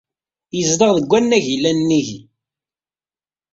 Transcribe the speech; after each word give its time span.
Yezdeɣ 0.57 0.89
deg 0.97 1.05
wannag 1.11 1.43
yellan 1.51 1.77
nnig-i. 1.83 2.19